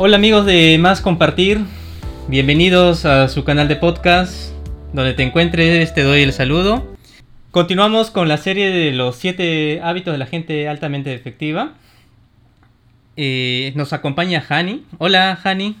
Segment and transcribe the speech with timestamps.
[0.00, 1.58] Hola amigos de Más Compartir,
[2.28, 4.52] bienvenidos a su canal de podcast,
[4.92, 6.86] donde te encuentres te doy el saludo.
[7.50, 11.72] Continuamos con la serie de los 7 hábitos de la gente altamente efectiva.
[13.16, 14.84] Eh, nos acompaña Hani.
[14.98, 15.76] Hola Hani.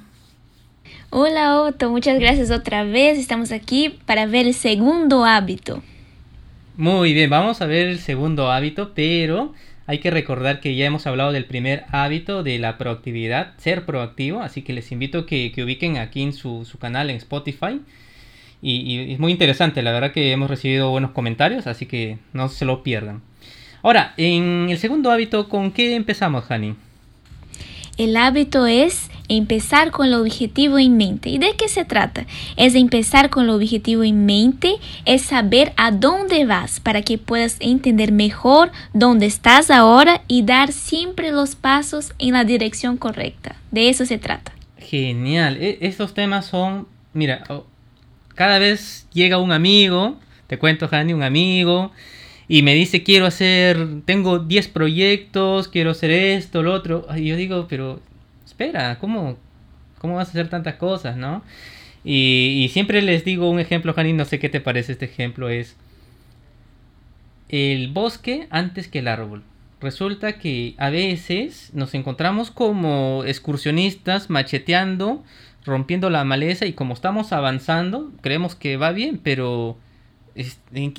[1.10, 3.18] Hola Otto, muchas gracias otra vez.
[3.18, 5.80] Estamos aquí para ver el segundo hábito.
[6.76, 9.54] Muy bien, vamos a ver el segundo hábito, pero
[9.88, 14.42] hay que recordar que ya hemos hablado del primer hábito de la proactividad, ser proactivo,
[14.42, 17.80] así que les invito a que, ubiquen aquí en su, canal en Spotify.
[18.60, 22.66] Y, es muy interesante, la verdad que hemos recibido buenos comentarios, así que no se
[22.66, 23.22] lo pierdan.
[23.82, 26.74] Ahora, en el segundo hábito, ¿con qué empezamos, Hani?
[27.98, 31.30] El hábito es empezar con el objetivo en mente.
[31.30, 32.26] ¿Y de qué se trata?
[32.56, 37.56] Es empezar con el objetivo en mente, es saber a dónde vas para que puedas
[37.58, 43.56] entender mejor dónde estás ahora y dar siempre los pasos en la dirección correcta.
[43.72, 44.52] De eso se trata.
[44.78, 45.56] Genial.
[45.56, 47.42] E, estos temas son, mira,
[48.36, 51.90] cada vez llega un amigo, te cuento, Jani, un amigo
[52.48, 57.06] y me dice quiero hacer, tengo 10 proyectos, quiero hacer esto, lo otro.
[57.14, 58.00] Y yo digo, pero
[58.46, 59.36] espera, ¿cómo,
[59.98, 61.42] cómo vas a hacer tantas cosas, no?
[62.04, 65.76] Y, siempre les digo un ejemplo, Jani, no sé qué te parece este ejemplo, es
[67.50, 69.42] el bosque antes que el árbol.
[69.80, 75.22] Resulta que a veces nos encontramos como excursionistas macheteando,
[75.64, 79.76] rompiendo la maleza y como estamos avanzando, creemos que va bien, pero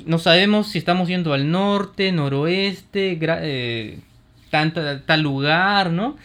[0.06, 4.00] no sabemos si estamos yendo al norte, noroeste, eh,
[4.52, 6.18] tal lugar, ¿no?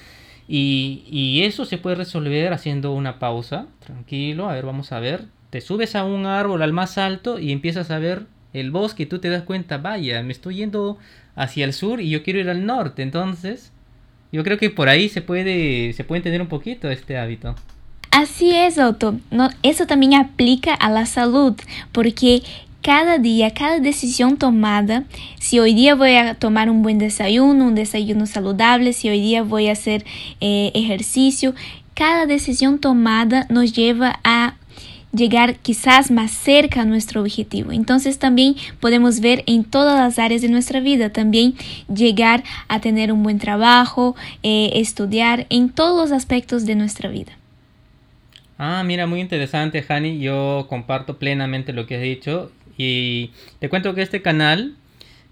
[0.47, 5.25] Y, eso se puede resolver haciendo una pausa, tranquilo, a ver, vamos a ver.
[5.51, 9.07] Te subes a un árbol al más alto y empiezas a ver el bosque y
[9.07, 10.99] tú te das cuenta, vaya, me estoy yendo
[11.35, 13.73] hacia el sur y yo quiero ir al norte, entonces
[14.33, 17.55] yo creo que por ahí se puede, se puede entender un poquito este hábito.
[18.11, 19.19] Así es, Otto.
[19.65, 21.55] Eso también aplica a la salud,
[21.91, 22.45] porque
[22.85, 25.05] cada día, cada decisión tomada,
[25.41, 29.43] si hoy día voy a tomar un buen desayuno, un desayuno saludable, si hoy día
[29.43, 30.05] voy a hacer
[30.43, 31.55] eh, ejercicio,
[31.95, 34.57] cada decisión tomada nos lleva a
[35.15, 37.73] llegar quizás más cerca a nuestro objetivo.
[37.73, 41.55] Entonces también podemos ver en todas las áreas de nuestra vida, también
[41.89, 47.33] llegar a tener un buen trabajo, eh, estudiar en todos los aspectos de nuestra vida.
[48.59, 50.19] Ah, mira, muy interesante, Hani.
[50.19, 54.75] Yo comparto plenamente lo que has dicho y te cuento que este canal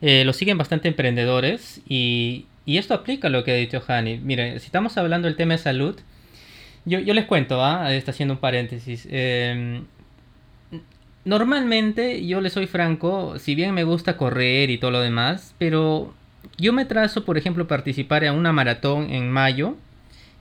[0.01, 4.19] eh, lo siguen bastante emprendedores y, esto aplica a lo que ha dicho Hani.
[4.19, 5.99] Mire, si estamos hablando del tema de salud,
[6.85, 7.93] yo, les cuento, ¿ah?
[7.93, 9.07] está haciendo un paréntesis.
[9.11, 9.85] Em,
[11.25, 16.15] normalmente, yo le soy franco, si bien me gusta correr y todo lo demás, pero
[16.59, 19.77] yo me trazo, por ejemplo, participar en una maratón en mayo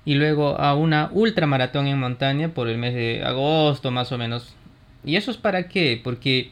[0.05, 4.55] y luego a una ultramaratón en montaña por el mes de agosto más o menos.
[5.05, 5.99] ¿Y eso es para qué?
[6.03, 6.51] Porque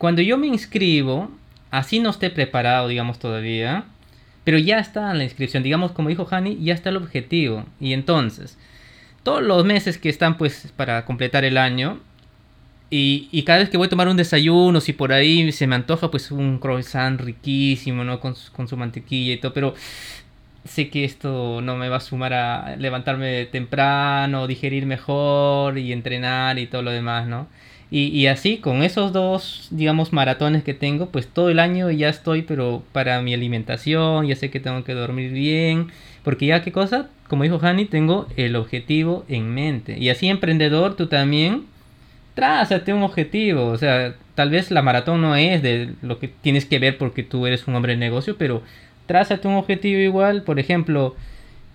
[0.00, 1.30] cuando yo me inscribo,
[1.70, 3.84] así no esté preparado, digamos, todavía,
[4.44, 7.66] pero ya está la inscripción, digamos, como dijo Hani, ya está el objetivo.
[7.80, 8.56] Y entonces,
[9.24, 12.00] todos los meses que están, pues, para completar el año,
[12.88, 16.10] y, cada vez que voy a tomar un desayuno, si por ahí se me antoja,
[16.10, 18.20] pues, un croissant riquísimo, ¿no?
[18.20, 19.74] Con, con su mantequilla y todo, pero
[20.64, 26.58] sé que esto no me va a sumar a levantarme temprano, digerir mejor y entrenar
[26.58, 27.48] y todo lo demás, ¿no?
[27.92, 32.42] Y, así, con esos dos, digamos, maratones que tengo, pues todo el año ya estoy,
[32.42, 35.88] pero para mi alimentación, ya sé que tengo que dormir bien,
[36.22, 39.98] porque ya qué cosa, como dijo Hani, tengo el objetivo en mente.
[39.98, 41.64] Y así, emprendedor, tú también,
[42.34, 46.66] trázate un objetivo, o sea, tal vez la maratón no es de lo que tienes
[46.66, 48.62] que ver porque tú eres un hombre de negocio, pero
[49.06, 51.16] trázate un objetivo igual, por ejemplo,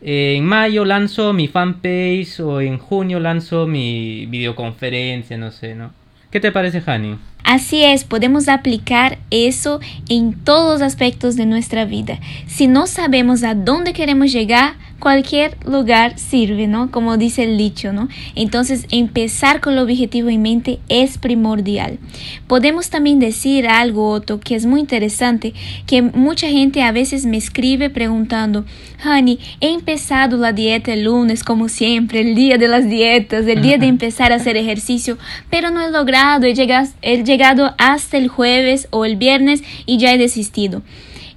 [0.01, 6.04] en mayo lanzo mi fanpage o en junio lanzo mi videoconferencia, no sé, ¿no?
[6.31, 7.17] ¿Qué te parece, Hani?
[7.43, 9.79] Así es, podemos aplicar eso
[10.09, 12.19] en todos los aspectos de nuestra vida.
[12.47, 14.73] Si no sabemos a dónde queremos llegar,
[15.05, 16.89] cualquier lugar sirve, ¿no?
[16.89, 18.07] Como dice el dicho, ¿no?
[18.33, 21.99] Entonces, empezar con el objetivo en mente es primordial.
[22.47, 25.53] Podemos también decir algo, Otto, que es muy interesante,
[25.85, 28.65] que mucha gente a veces me escribe preguntando,
[29.05, 33.61] Honey, he empezado la dieta el lunes, como siempre, el día de las dietas, el
[33.61, 35.19] día de empezar a hacer ejercicio,
[35.51, 39.99] pero no he logrado, he llegado, he llegado hasta el jueves o el viernes y
[39.99, 40.81] ya he desistido.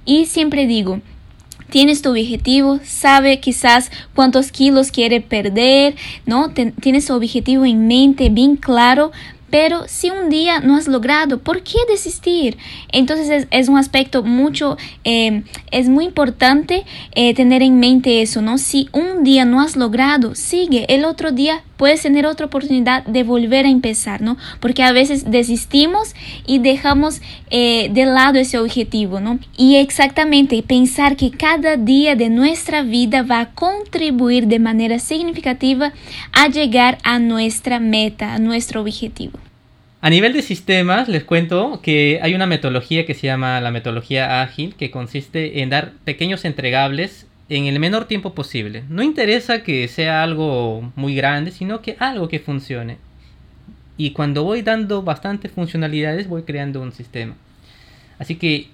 [0.05, 1.01] Y siempre digo,
[1.69, 5.95] tienes tu objetivo, sabe quizás cuántos kilos quiere perder,
[6.25, 6.51] ¿no?
[6.51, 9.11] tienes tu objetivo en mente bien claro,
[9.49, 12.57] Pero si un día no has logrado, ¿por qué desistir?
[12.91, 16.85] Entonces es, un aspecto mucho, eh, es muy importante
[17.15, 18.59] eh, tener en mente eso, ¿no?
[18.59, 23.23] Si un día no has logrado, sigue, el otro día puedes tener otra oportunidad de
[23.23, 24.37] volver a empezar, ¿no?
[24.59, 26.13] Porque a veces desistimos
[26.45, 27.21] y dejamos
[27.51, 29.39] eh, de lado ese objetivo, ¿no?
[29.55, 35.93] Y exactamente pensar que cada día de nuestra vida va a contribuir de manera significativa
[36.33, 39.39] a llegar a nuestra meta, a nuestro objetivo.
[40.01, 44.41] A nivel de sistemas, les cuento que hay una metodología que se llama la metodología
[44.41, 48.83] ágil, que consiste en dar pequeños entregables en el menor tiempo posible.
[48.89, 52.97] No interesa que sea algo muy grande, sino que algo que funcione.
[53.97, 57.35] Y cuando voy dando bastantes funcionalidades, voy creando un sistema.
[58.19, 58.67] Así que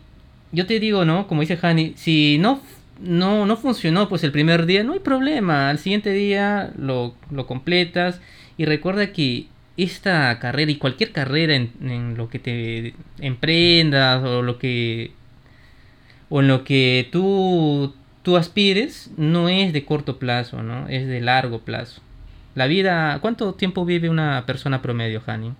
[0.51, 1.27] yo te digo, ¿no?
[1.27, 2.59] Como dice Hani, si no,
[2.99, 5.69] no, no funcionó pues el primer día, no hay problema.
[5.69, 8.19] Al siguiente día lo, lo completas.
[8.57, 14.41] Y recuerda que esta carrera y cualquier carrera en, en, lo que te emprendas o
[14.41, 15.11] lo que
[16.29, 17.93] o en lo que tú
[18.25, 20.89] tú aspires no es de corto plazo, ¿no?
[20.89, 22.01] Es de largo plazo.
[22.55, 25.53] La vida, ¿cuánto tiempo vive una persona promedio, Hani?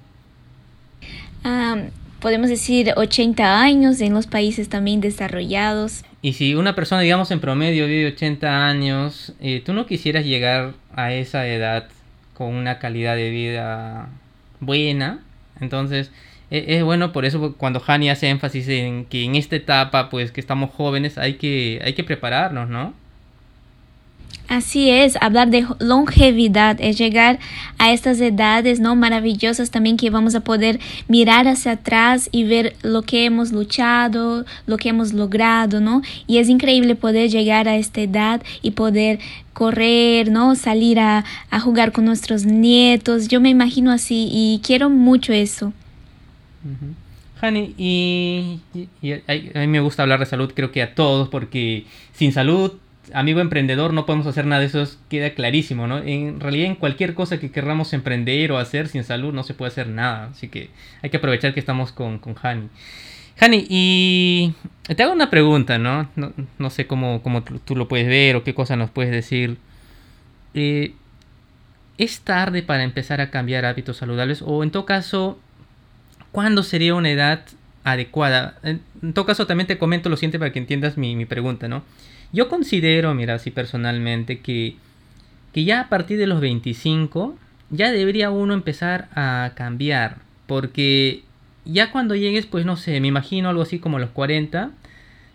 [2.19, 6.03] podemos decir 80 años en los países también desarrollados.
[6.23, 10.73] Y si una persona, digamos, en promedio vive 80 años, eh, ¿tú no quisieras llegar
[10.95, 11.87] a esa edad
[12.33, 14.09] con una calidad de vida
[14.59, 15.19] buena?
[15.59, 16.11] Entonces,
[16.51, 20.31] e, es, bueno por eso cuando Hani hace énfasis en que en esta etapa pues
[20.31, 22.93] que estamos jóvenes hay que hay que prepararnos no
[24.55, 27.39] Así es, hablar de longevidad es llegar
[27.77, 30.79] a estas edades no maravillosas también que vamos a poder
[31.09, 36.03] mirar hacia atrás y ver lo que hemos luchado, lo que hemos logrado, ¿no?
[36.25, 39.19] Y es increíble poder llegar a esta edad y poder
[39.51, 40.55] correr, ¿no?
[40.55, 41.25] Salir a,
[41.59, 43.27] jugar con nuestros nietos.
[43.27, 45.73] Yo me imagino así y quiero mucho eso.
[47.41, 48.61] Hani, y,
[49.27, 52.71] a, mí me gusta hablar de salud, creo que a todos, porque sin salud,
[53.13, 55.99] amigo emprendedor, no podemos hacer nada de eso, queda clarísimo, ¿no?
[55.99, 59.71] En realidad, en cualquier cosa que querramos emprender o hacer sin salud, no se puede
[59.71, 60.69] hacer nada, así que
[61.01, 62.69] hay que aprovechar que estamos con, con Hani.
[63.39, 64.53] Hani, y
[64.95, 66.09] te hago una pregunta, ¿no?
[66.57, 69.57] No, sé cómo, cómo, tú lo puedes ver o qué cosa nos puedes decir.
[70.53, 70.93] Eh,
[71.97, 74.41] ¿Es tarde para empezar a cambiar hábitos saludables?
[74.41, 75.37] O en todo caso,
[76.31, 77.45] ¿cuándo sería una edad
[77.85, 78.59] adecuada?
[78.63, 78.81] En,
[79.13, 81.83] todo caso, también te comento lo siguiente para que entiendas mi, pregunta, ¿no?
[82.33, 84.75] Yo considero, mira, así personalmente, que,
[85.53, 87.37] que ya a partir de los 25
[87.69, 90.17] ya debería uno empezar a cambiar,
[90.47, 91.23] porque
[91.63, 94.71] ya cuando llegues, pues no sé, me imagino algo así como los 40,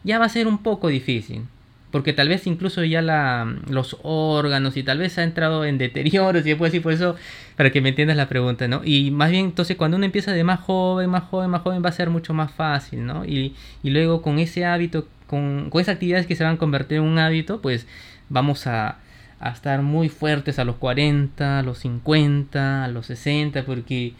[0.04, 1.44] ya va a ser un poco difícil
[1.90, 6.42] porque tal vez incluso ya la, los órganos y tal vez ha entrado en deterioros
[6.46, 7.16] y después y por eso,
[7.56, 8.82] para que me entiendas la pregunta, ¿no?
[8.84, 11.88] Y más bien entonces cuando uno empieza de más joven, más joven, más joven va
[11.88, 13.24] a ser mucho más fácil, ¿no?
[13.24, 16.98] Y, y luego con ese hábito, con, con, esas actividades que se van a convertir
[16.98, 17.86] en un hábito, pues
[18.28, 18.98] vamos a,
[19.40, 24.14] a estar muy fuertes a los 40, a los 50, a los 60, porque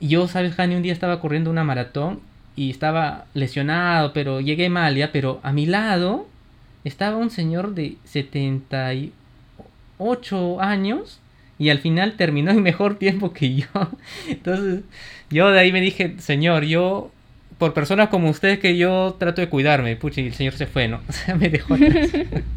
[0.00, 0.74] yo, ¿sabes, Jani?
[0.74, 2.20] Un día estaba corriendo una maratón
[2.56, 5.12] y estaba lesionado, pero llegué mal, ¿ya?
[5.12, 6.26] Pero a mi lado
[6.84, 11.20] estaba un señor de 78 años
[11.58, 13.66] y al final terminó en mejor tiempo que yo.
[14.28, 14.82] Entonces,
[15.30, 17.10] yo de ahí me dije, señor, yo,
[17.58, 19.96] por personas como usted, que yo trato de cuidarme.
[19.96, 21.00] Pucha, y el señor se fue, ¿no?
[21.08, 22.10] O sea, me dejó atrás.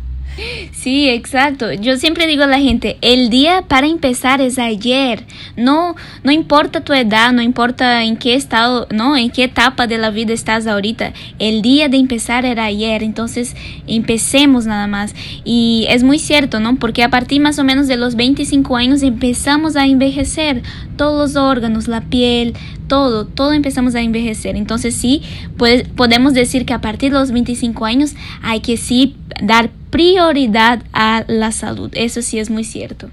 [0.71, 1.73] Sí, exacto.
[1.73, 5.25] Yo siempre digo a la gente, el día para empezar es ayer.
[5.57, 9.97] No, no importa tu edad, no importa en qué estado, no, en qué etapa de
[9.97, 11.13] la vida estás ahorita.
[11.39, 13.03] El día de empezar era ayer.
[13.03, 13.55] Entonces,
[13.87, 15.13] empecemos nada más.
[15.43, 16.77] Y es muy cierto, ¿no?
[16.77, 20.63] Porque a partir más o menos de los 25 años empezamos a envejecer.
[20.95, 22.53] Todos los órganos, la piel,
[22.87, 24.55] todo, todo empezamos a envejecer.
[24.55, 25.21] Entonces sí,
[25.57, 30.83] pues, podemos decir que a partir de los 25 años hay que sí dar prioridad
[30.93, 31.91] a la salud.
[31.93, 33.09] Eso sí es muy cierto.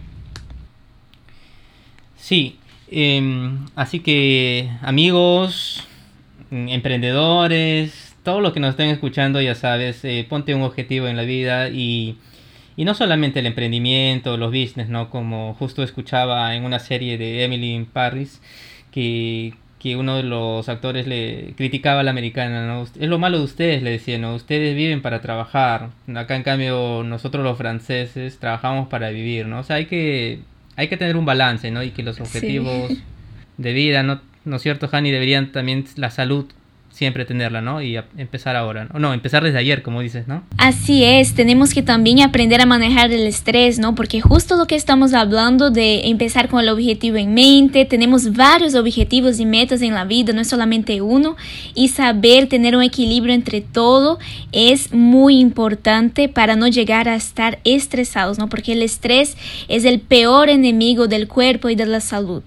[2.17, 2.57] Sí,
[2.91, 5.85] em, así que amigos,
[6.51, 11.23] emprendedores, todos los que nos estén escuchando, ya sabes, eh, ponte un objetivo en la
[11.23, 12.17] vida y,
[12.77, 15.11] y, no solamente el emprendimiento, los business, ¿no?
[15.11, 18.43] Como justo escuchaba en una serie de Emily in Paris,
[18.91, 19.55] que
[19.87, 22.83] que uno de los actores le criticaba a la americana, ¿no?
[22.83, 24.35] Es lo malo de ustedes, le decía, ¿no?
[24.35, 25.91] Ustedes viven para trabajar.
[26.13, 29.61] Acá en cambio nosotros los franceses trabajamos para vivir, ¿no?
[29.61, 30.41] O sea, hay que
[30.75, 31.85] hay que tener un balance, ¿no?
[31.85, 32.93] Y que los objetivos
[33.59, 34.21] de vida, ¿no?
[34.45, 35.13] ¿No es cierto, Hani?
[35.13, 36.47] Deberían también la salud
[36.97, 37.83] siempre tenerla, ¿no?
[37.83, 38.99] Y empezar ahora, ¿no?
[38.99, 40.45] No, empezar desde ayer, como dices, ¿no?
[40.57, 43.95] Así es, tenemos que también aprender a manejar el estrés, ¿no?
[43.95, 48.75] Porque justo lo que estamos hablando de empezar con el objetivo en mente, tenemos varios
[48.75, 51.37] objetivos y metas en la vida, no es solamente uno,
[51.75, 54.19] y saber tener un equilibrio entre todo
[54.53, 58.49] es muy importante para no llegar a estar estresados, ¿no?
[58.49, 59.37] Porque el estrés
[59.69, 62.43] es el peor enemigo del cuerpo y de la salud.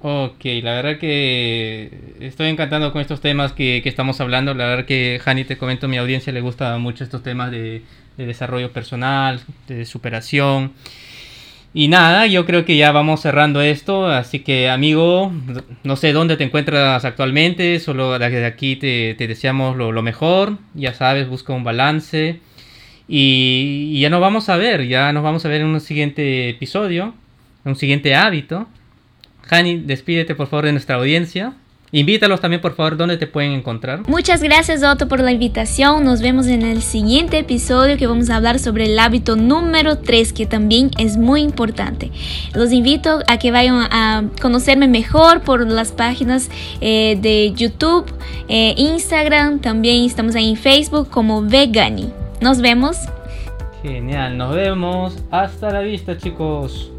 [0.00, 1.90] Ok, la verdad que
[2.20, 4.54] estoy encantado con estos temas que, estamos hablando.
[4.54, 7.82] La verdad que, Hani, te comento, a mi audiencia le gusta mucho estos temas de,
[8.16, 10.72] desarrollo personal, de superación.
[11.74, 14.06] Y nada, yo creo que ya vamos cerrando esto.
[14.06, 15.32] Así que, amigo,
[15.82, 17.80] no sé dónde te encuentras actualmente.
[17.80, 20.58] Solo desde aquí te, deseamos lo, mejor.
[20.74, 22.40] Ya sabes, busca un balance.
[23.08, 24.86] Y, y ya nos vamos a ver.
[24.86, 27.14] Ya nos vamos a ver en un siguiente episodio.
[27.64, 28.68] Un siguiente hábito.
[29.50, 31.54] Hani, despídete por favor de nuestra audiencia.
[31.90, 34.06] Invítalos también, por favor, dónde te pueden encontrar.
[34.06, 36.04] Muchas gracias, Otto, por la invitación.
[36.04, 40.34] Nos vemos en el siguiente episodio que vamos a hablar sobre el hábito número 3,
[40.34, 42.10] que también es muy importante.
[42.54, 46.50] Los invito a que vayan a conocerme mejor por las páginas
[46.82, 48.04] eh, de YouTube,
[48.48, 52.12] eh, Instagram, también estamos ahí en Facebook como Vegani.
[52.42, 52.98] Nos vemos.
[53.82, 55.16] Genial, nos vemos.
[55.30, 56.92] Hasta la vista, chicos.